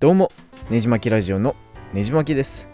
[0.00, 0.32] どうも
[0.70, 1.54] ねじまきラジオの
[1.92, 2.70] ねじまきです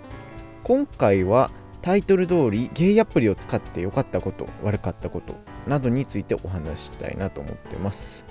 [0.63, 1.51] 今回は
[1.83, 5.35] タイトル通りゲイアプリを使って良かったこと悪かったこと
[5.67, 8.25] などについてお話ししたいなと思ってます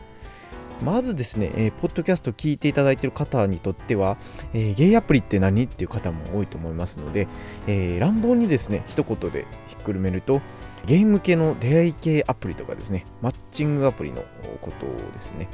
[0.81, 4.15] まずですね、えー、ポッドキャスト聞いていただいている方にとっては、
[4.53, 7.27] えー、ゲイアプリって何っていう方も多いと思いますので、
[7.67, 10.41] えー、乱暴にですね、一言でひっくるめると、
[10.85, 14.23] ゲーム系の出会い系アプリとかですね、マッチングアプリの
[14.61, 15.47] ことですね。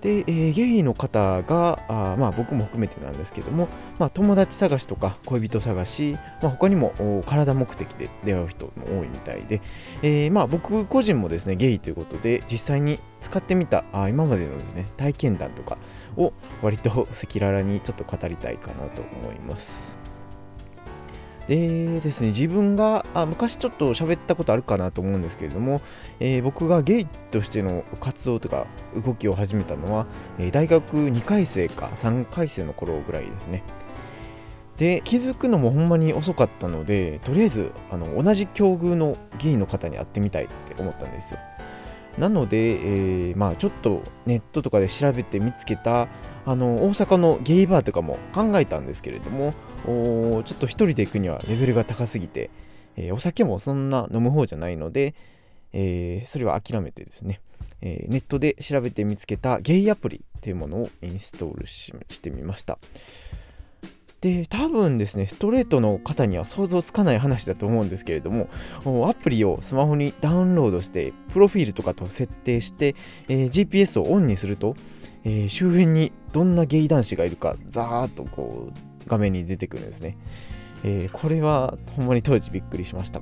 [0.00, 3.68] で、えー、ゲイの方があ、まあ、僕も含めてなんですけども、
[3.98, 9.60] まあ、友達探しとか恋人探し、まあ、他にも体目的で出会う人も多いみたいで、
[10.02, 15.76] えー、まあ、僕個人もですねゲイということで実際に使ってみたあ今までのですね体験談とか
[16.16, 16.32] を
[16.62, 19.99] 割と赤裸々にちょっと語りたいかなと思います。
[21.48, 25.80] でですね、自分があ昔ちょっと喋ったことあるかなと思うんですけれども、
[26.20, 28.66] えー、僕がゲイとしての活動とか
[29.04, 30.06] 動きを始めたのは、
[30.38, 33.64] え、大学2回生か3回生の頃ぐらいですね。
[34.76, 41.40] で気づくのもほんまに遅かったのでとりあえずあの同じ境遇のゲイの方に会ってみたいって思ったんですよ。
[42.18, 46.08] なので、えー、まあ、ちょっとネットとかで調べて見つけた
[46.44, 49.52] あの大阪のゲイバーとかも考えたんですけれども
[49.84, 52.50] ちょっと1人で行くにはレベルが高すぎて、
[52.96, 55.14] えー、お酒もそんな飲む方じゃないので、
[55.72, 57.40] えー、それは諦めてですね、
[57.80, 62.78] えネットで調べて見つけたゲイアプリというものをインストールしてみました。
[64.20, 68.48] で多分ですねストレートの方には想像つかない話だと思うんですけれども
[69.08, 72.94] アプリをスマホにダウンロードしてプロフィールとかと設定して、
[73.28, 74.76] えー、GPS をオンにすると、
[75.24, 80.18] えー、周辺にどんなゲイ男子がいるかザーッとこう画面に出てくるんですね、
[80.84, 83.20] えー、これはほんまに当時びっくりしました。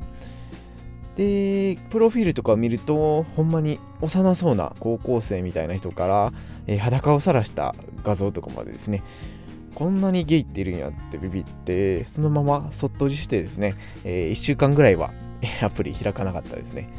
[1.17, 6.33] でプロフィールとかを見るとほんまに幼そうな高校生みたいな人から、
[6.69, 9.03] え、裸を晒した画像とかまでですね
[9.79, 15.13] こんなにゲイっているんやってビビってそのままそっとじしてですね、えー、1週間ぐらいは
[15.63, 16.93] アプリ開かなかったですね。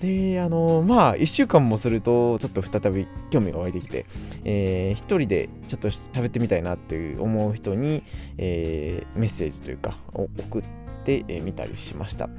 [0.00, 4.06] であのまあ1週間もするとちょっと再び興味が湧いてきて、
[4.44, 8.02] えー、一人でちょっと食べてみたいなっていう思う人に、
[8.38, 10.62] えー、メッセージというかを送っ
[11.04, 12.30] てみたりしました。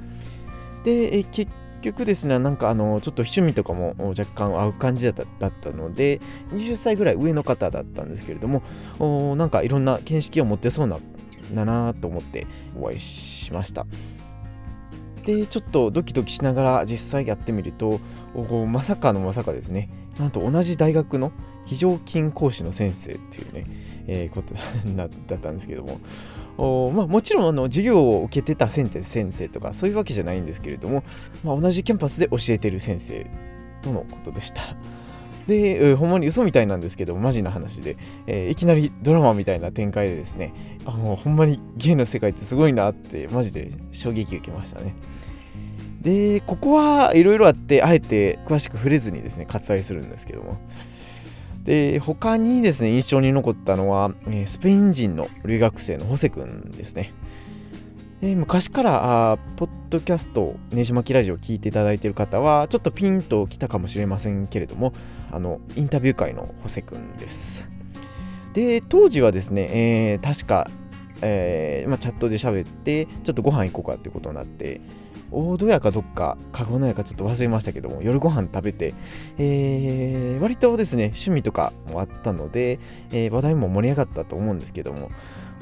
[0.82, 1.52] で、えー、結
[1.82, 6.20] 局ですね、なんかあの、ちょっと趣味とかも若干合う感じだったので、
[6.52, 8.62] 20歳ぐらい上の方だったんですけれども、
[8.98, 10.98] おなんかいろんな見識を持ってそうな、
[11.54, 12.46] だなと思って
[12.78, 13.86] お会いしました。
[15.24, 18.00] で、ちょっとドキドキしながら実際やってみると、
[18.66, 21.32] まさかのまさかですね、なんと同じ大学の
[21.66, 23.66] 非常勤講師の先生っていうね、
[24.06, 24.54] えー、こと
[24.96, 26.00] だったんですけども、
[26.58, 31.04] おまあ、もちろんあの授業を受けてた先生とかそういうわけじゃないんですけれども、
[31.44, 33.30] まあ、同じキャンパスで教えてる先生
[33.80, 34.62] とのことでした。
[35.46, 40.52] で、ほんまに嘘みたいなんですけど、マジな話で、えー、いきなりドラマみたいな展開でですね、
[40.84, 44.94] あのほんまにゲイの世界ってすごいなって、マジで衝撃受けましたね。
[46.02, 50.58] で、ここはいろいろあって、あえて詳しく触れずにですね、割愛するんですけども、
[51.68, 57.12] で、他にですね、印象に残ったのは、え、スペイン人の留学生のホセ君ですね。
[58.22, 64.94] で昔からあポッドキャスト、ねじまきラジオを聞いていただいている方は、ちょっとピンときたかもしれませんけれども、
[65.30, 67.70] あの、インタビュー会のホセ君です。
[68.54, 70.70] で、当時はですね、えー、確か、
[71.20, 74.80] えーまあ、チャットで喋って、ちょっとご飯行こうかってことになって、
[75.30, 78.94] 大戸屋かどっか、カゴの屋かちょっと忘れましたけども、夜ご飯食べて、
[79.38, 82.78] えー、割とですね、趣味とかもあったので、
[83.10, 85.10] えー、話題も盛り上がったと思うんですけども、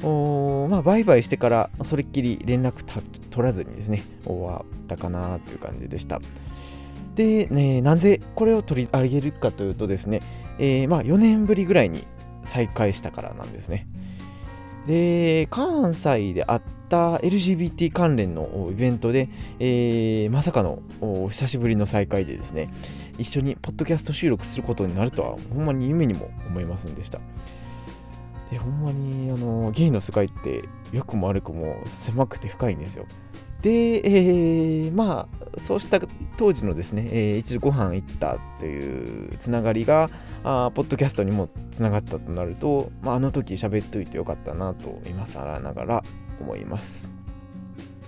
[0.03, 2.83] おまあ、バイバイしてから、それっきり連絡
[3.29, 6.21] 取らずにですね、終わったかなという感じでした。
[7.15, 10.21] で、ね、なぜこれを取り上げるかというとですね、
[10.59, 12.05] えー、まあ、4年ぶりぐらいに
[12.43, 13.87] 再開したからなんですね。
[14.85, 20.81] で、関西であった LGBT 関連のイベントで、えー、まさかの
[21.29, 22.71] 久しぶりの再会でですね、
[23.17, 27.19] 一緒にポッドキャスト収録することになるとは、ほんまに夢にも思いませんでした。
[28.51, 33.05] で、ほんまに、あの、ゲイの世界って良くも悪くも狭くて深いんですよ。
[33.61, 35.99] で、えー、まあ、そうした
[36.37, 40.09] 当時のですね、えー、一度ご飯行ったっていうつながりが、
[40.43, 46.03] あポッドキャストにもつながったとなると、まあ、あの時喋っといてよかったなと今更ながら
[46.39, 47.11] 思います。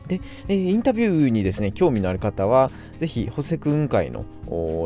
[0.07, 4.25] で、えー、インタビューにですね、興味のある方は、ぜひ、ホセ君会の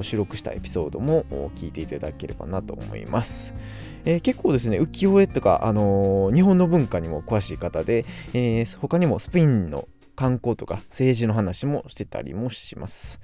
[0.02, 1.26] 収録したエピソードも
[1.56, 3.56] 聞いていただければなと思います。
[4.06, 13.22] えー、結構ですね、浮世絵とか、あのー、日本の文化にも詳しい方で、えー、他にもスペインの観光とか政治の話もしてたりもします。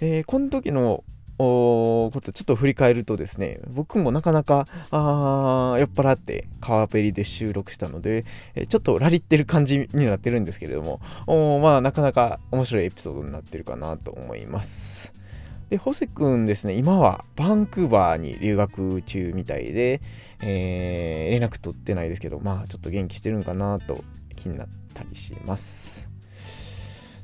[0.00, 1.04] えー、この時の
[1.40, 8.24] ことちょっと振り返るとですね僕もなかなかあ酔っ払って川べりで収録したので
[8.68, 15.14] ちょっとラリってる感じになってるんですけれどもおまあなかなか面白いエピソードになってるかなと思います
[15.70, 20.02] で、ホセ君ですね、今はバンクーバーに留学中みたいで、
[20.42, 24.02] えー、連絡取ってないですけど、まあちょっと元気してるんかなと
[24.34, 26.10] 気になったりします。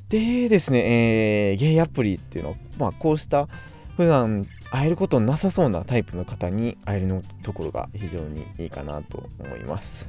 [0.07, 3.49] でですね、えー、ゲイアプリっていうのまあこうした
[3.97, 10.07] 普段会えることなさそうなタイプの方に会えるのところが非常にいいかなと思います。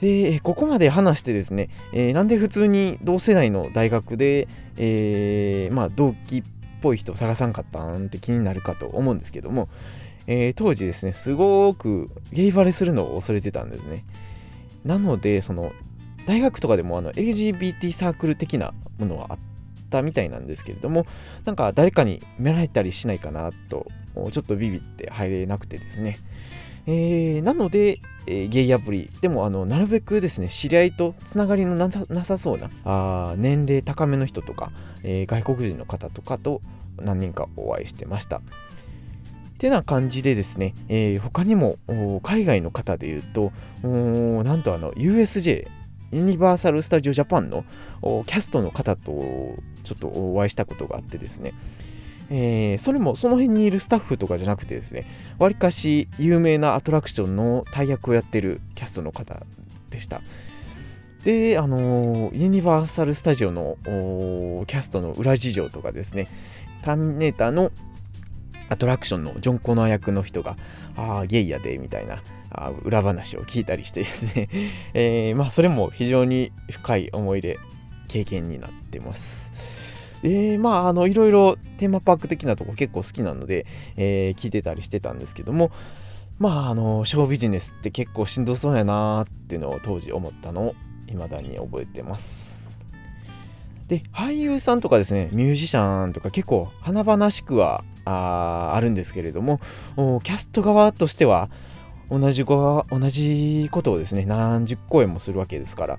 [0.00, 6.42] で、ここまで話してですね、えー、なんで普通に同世代の大学で、えー、まあ同期っ
[6.82, 9.68] ぽい人を探さんかったんって気になるかと思うんですけども、
[10.26, 14.04] えー、当時ですね、すごくゲイバレするのを恐れてたんですね。
[14.84, 15.70] なので、その、
[16.26, 19.49] 大学とかでもあの LGBT サークル的なものはあって
[19.90, 21.04] ったみたいなんですけれども、
[21.44, 23.86] なんか誰かに見られたりしないかなと、
[24.30, 26.18] ちょっとビビって入れなくてですね。
[26.86, 31.90] えー、なので、えー、ゲイアプリでもあのなるべくですね知り合いとつながりのな
[32.24, 34.72] さそうなあ年齢高めの人とか、
[35.02, 36.62] えー、外国人の方とかと
[36.96, 38.40] 何人かお会いしてました。
[39.58, 41.76] てな感じでですね、えー、他にも
[42.22, 43.52] 海外の方で言うと、
[43.82, 45.68] なんとあの USJ
[46.12, 47.64] ユニバーサル・スタジオ・ジャパンの
[48.26, 49.12] キャストの方と
[49.84, 51.54] ちょっとお会いしたことがあってですね、
[52.30, 55.04] えー、それもその辺にいるスタッフとかじゃなくてですね、
[55.38, 59.42] わりかし有名なアトラクションの大役をやってるキャストの方
[59.90, 60.20] でした。
[61.24, 66.28] で、あのー、ユニバーサル・スタジオのキャストの裏事情とかですね、
[66.82, 67.72] ターミネーターの
[68.68, 70.56] アトラクションのジョン・コナー役の人が、
[70.96, 74.48] ああ、ゲイやで、みたいな、あ裏話を聞いたりしてですね、
[74.94, 77.58] えー、まあ、それも非常に深い思い出、
[78.08, 79.52] 経験になってます。
[80.22, 83.66] え、まあ、あの、いろいろテーマパーク的なとこ結構好きなので、
[83.96, 85.70] えー、聞いてたりしてたんですけども、
[86.38, 90.74] まあ、あの、ショービジネスって結構しんどそうやなーっていうのを当時思ったのを
[91.06, 92.58] 未だに覚えてます。
[93.88, 99.58] で、俳優さんとかですね、ミュージシャンとか結構華々しくはああるんですけれども、
[100.22, 101.50] キャスト側としては
[102.10, 105.98] 同じ同じことをですね、何十公演もするわけですから、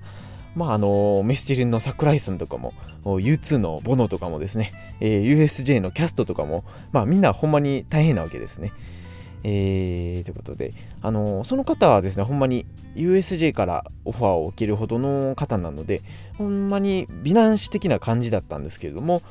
[0.56, 2.74] まああの、メスチルの桜井さんとかも、
[3.06, 8.74] U2 のボノとかもですね、えー、USJ のキャストとかも、まあみんなほんまに大変なわけですね。
[9.44, 12.66] えー、ということで、あのその方はですね、ほんまに
[12.96, 16.02] USJ からオファーを受けるほどの方なので、
[16.38, 19.22] ほんまに美男子的な感じだったんですけれども、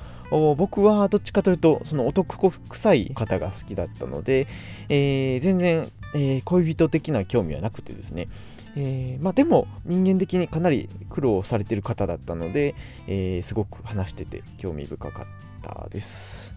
[0.57, 4.47] 僕はどっちかというと、その男臭い方が好きだったので、
[4.89, 8.29] えー、全然、えー、恋人的な興味はなくてですね、
[8.77, 12.75] えー、まあ、でも人間的にかなり苦労されてる方だったので、
[13.07, 15.25] えすごく話してて興味深かっ
[15.63, 16.55] たです。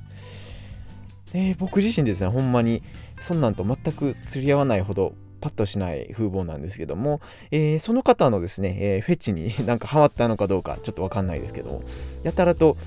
[1.34, 2.84] で僕自身ですね、ほんまに
[3.20, 7.20] そんなんと全く釣り合わないほどパッとしない風貌なんですけども、
[7.52, 11.84] えー、その方のですね、えー、フェチに なんかハマったのかどうかちょっとわかんないですけど、
[12.24, 12.78] やたらと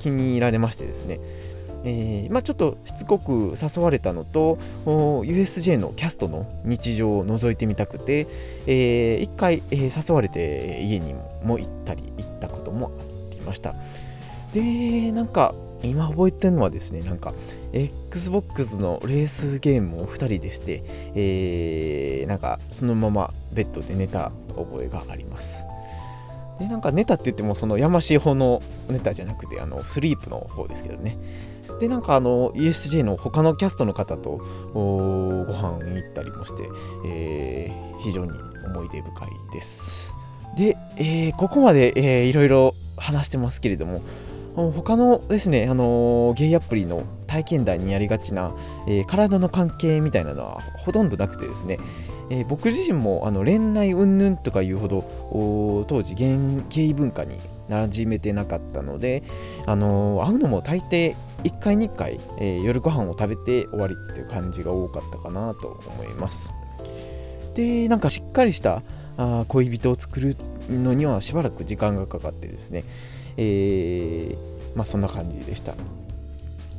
[0.00, 1.20] 気に入られましてですね、
[1.88, 8.26] えー、まあ、ちょっとしつこく誘われたのと USJ のキャストの日常を覗いてみたくて、
[8.66, 12.90] えー、一回、えー、誘われて家にも行ったり行ったことも
[13.30, 13.76] ありました
[14.52, 17.34] でなんか今覚えてるのはですね、なんか、
[17.72, 20.82] Xbox のレースゲームを2人でして、
[21.14, 25.64] えー、なんか、そのままベッドで寝た覚えがあります。
[26.58, 31.18] で、なんか寝たって言っても、そのやましい方のネタじゃなくて、あの、スリープの方ですけどね。
[31.80, 34.40] で、なんかあの、USJ の他のキャストの方と
[34.72, 36.68] ご飯に行ったりもして、
[37.06, 38.32] えー、非常に
[38.66, 40.12] 思い出深いです。
[40.56, 44.02] で、えー、ここまで、えー、いろいろ話してますけれども、
[44.56, 48.54] 他のですね、あのー、ゲイアプリの体験談にやりがちな、
[48.88, 51.78] えー、体の関係みたいなのはほとんどなくてですね、
[52.30, 56.32] えー、僕自身もあの恋愛云々とかいうほど当時ゲ
[56.82, 59.22] イ文化に馴染めてなかったので、
[59.66, 66.52] あの会うのも大抵1回2回、え夜ご飯を食べて終わりっていう感じが多かったかなと思います。
[67.54, 68.82] で、なんかしっかりした
[69.16, 70.36] あ恋人を作る
[70.70, 72.84] のにはしばらく時間がかかってですね、
[73.36, 74.36] えー、
[74.76, 75.74] まあそんな感じでした。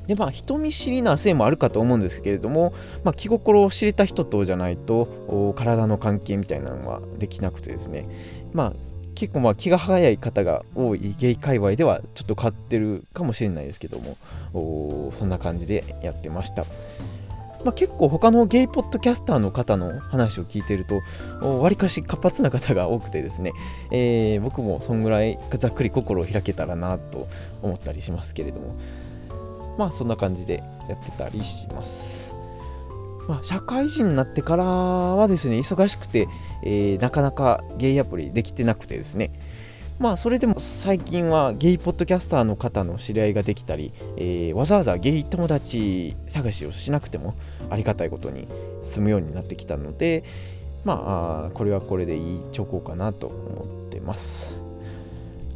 [0.07, 2.73] でまあ人見知りなせいもあるかと思うんですけれども、
[3.03, 8.07] まあ、気心を知れた人とじゃないと体の関係みたいなのはできなくてですね
[8.53, 8.73] まあ
[9.17, 16.65] 結構まあ気が早い方が多いゲイ界隈ではちょっと変わってるかもしれないですけどもそんな感じでやってました。
[17.65, 21.01] まあ、結構他のゲイポッドキャスターの方の話を聞いてると、
[21.41, 23.51] わりかし活発な方が多くてですね、
[23.91, 27.27] えー、僕もそんぐらいざっくり心を開けたらなと
[27.63, 28.75] 思ったりしますけれども。
[29.77, 32.26] まあそんな感じでやってたりします
[33.27, 36.27] まあ、社会人になってからはですね忙しくて、
[36.63, 39.31] えー、なかなかゲイアプリできてなくてですね。
[39.99, 47.33] まあそれでも最近はゲイポッドキャスターの方の知り合いができたり、えー、わざわざゲイ友達探しをしなくても
[47.71, 48.47] ありがたいことに
[48.83, 50.23] 済むようになってきたので
[50.85, 54.55] まあこれはこれでいい兆候かなと思ってます。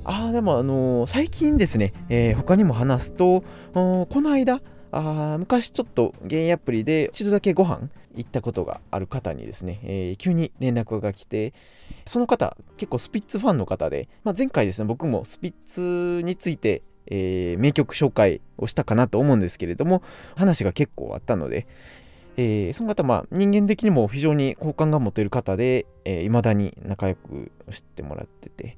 [0.04, 4.60] ああでもあのー、最近ですね、えー、他にも話すとこの間
[4.92, 11.54] あ昔ちょっとゲイアプリで一度だけご飯行ったことがある方にですね、えー、急に連絡が来て、
[12.06, 20.04] その方、結構スピッツファンの方で、まあ、前回ですね、僕もスピッツについて、えー、名曲紹介をしたかなと思うんですけれども、
[20.36, 21.68] 話が結構あったので、
[22.38, 28.78] えー、その方、まあ、人間的にも非常に好感が持てる方で、えー、未だに仲良くしてもらってて、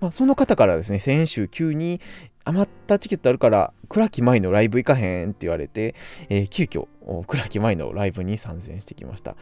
[0.00, 2.00] まあ、その方からですね、先週急に
[2.44, 5.94] 余ったチケットあるから倉木舞のライブ行かへんって言われて、
[6.28, 6.86] えー、急遽
[7.26, 9.36] 倉木舞のライブに参戦してきました。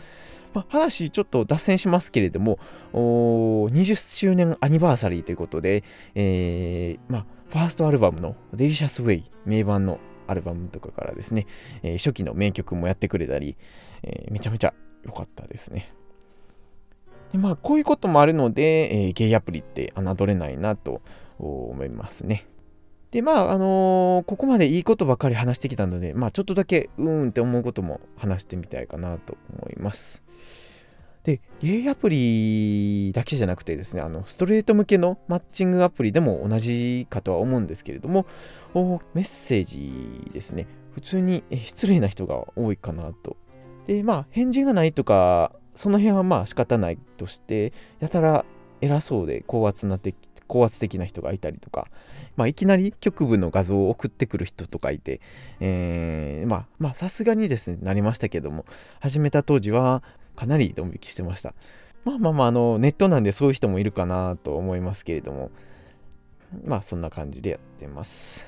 [0.54, 2.58] まあ、話ちょっと脱線しますけれども、
[2.92, 11.46] 20周年アニバーサリーということで、えー、まあ、ファーストアルバムのデリシャスウェイ、名盤のアルバムとかからですね、
[11.82, 13.56] えー、初期の名曲もやってくれたり、
[14.02, 14.74] えー、めちゃめちゃ
[15.04, 15.92] 良かったですね。
[17.32, 21.02] でまあ、こういうこともあるので、えー、ゲイアプリって侮れないなと
[21.38, 22.46] 思いますね。
[23.10, 30.22] で、まあ、あのー、ここまでいいことばかり話してきたので、まあ、ちょっとだけ、うーんって思うことも話してみたいかなと思います。
[31.24, 38.26] で、ゲイアプリだけじゃなくてですね、あの、ストレート向けのマッチングアプリでも同じかとは思うんですけれども、
[39.14, 43.36] メッセージですね、普通に失礼な人が多いかなと。
[43.86, 48.44] で、まあ、返事がないとか、その辺はまあ仕方ないとして、やたら
[48.80, 50.14] 偉そうで高圧なって
[50.48, 51.86] 高圧的な人がいたりとか、
[52.36, 55.20] まあ、いきなり局部の画像を送ってくる人とかいて、
[55.60, 58.64] えー、まあまあさすがにですねなりましたけども
[58.98, 60.02] 始めた当時は
[60.34, 61.54] かなりドン引きしてました。
[62.04, 65.50] まあまあまああのネットなんでそういう人もいるかなと思いますけれども
[66.64, 68.46] まあそんな感じでやってます。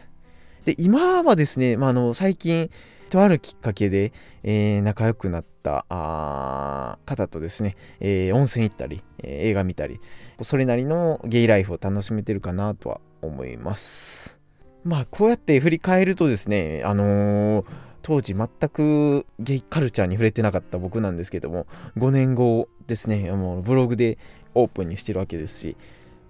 [0.65, 2.71] で今はですね、まあ、あの最近
[3.11, 4.13] とあるきっかけで、
[4.43, 10.01] えー、仲良くなったあ方とですね、えー、温泉行ったり、えー、映画見たり、
[10.41, 14.39] それなりのゲイライフを楽しめてるかなとは思います。
[14.85, 17.67] まあ、こうやって振り返るとですね、あのー、
[18.03, 21.67] 当時全くゲイカルチャーに触れてなかった僕なんですけども、
[21.99, 24.17] 5年後ですね、もうブログで
[24.55, 25.77] オープンにしてるわけですし、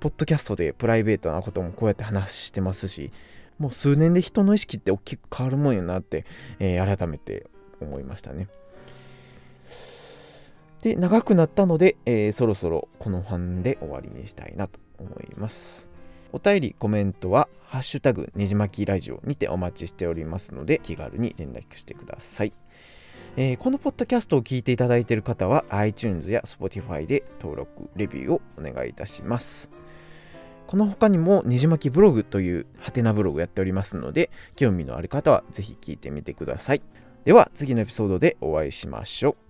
[0.01, 3.13] ポッドキャストでプライベートなこともこうやって話してますし、
[3.61, 6.25] もう数年で人の意識って大きく変わるもんやなって、
[6.59, 7.47] えー、改めて
[7.81, 8.49] 思いましたね。
[10.81, 15.88] で、長くなったので、えー、そろそろこの班で終わりにしたいなと思います。
[16.33, 22.52] お便り、コメントは、ハッシュタグねじまきラジオにてお待ちしておりますので、気軽に連絡してください。
[23.37, 29.71] えー、このポッドキャストを聞いていただいている方は、iTunes や Spotify で登録、レビューをお願いいたします。
[30.71, 36.83] この他にもねじ巻きブログというハテナブログやっておりますので、興味のある方はぜひ聞いてみてください。
[37.25, 39.50] では次のエピソードでお会いしましょう。